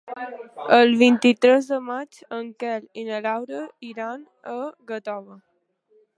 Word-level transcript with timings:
El 0.77 0.95
vint-i-tres 1.01 1.67
de 1.73 1.77
maig 1.89 2.21
en 2.39 2.47
Quel 2.65 2.89
i 3.03 3.07
na 3.11 3.21
Laura 3.27 3.61
iran 3.93 4.27
a 4.57 4.59
Gàtova. 4.93 5.41